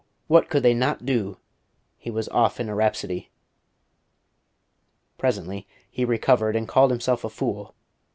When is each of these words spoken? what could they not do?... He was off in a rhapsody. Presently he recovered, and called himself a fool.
what 0.25 0.49
could 0.49 0.63
they 0.63 0.73
not 0.73 1.05
do?... 1.05 1.37
He 1.95 2.09
was 2.09 2.27
off 2.29 2.59
in 2.59 2.69
a 2.69 2.73
rhapsody. 2.73 3.29
Presently 5.19 5.67
he 5.91 6.05
recovered, 6.05 6.55
and 6.55 6.67
called 6.67 6.89
himself 6.89 7.23
a 7.23 7.29
fool. 7.29 7.75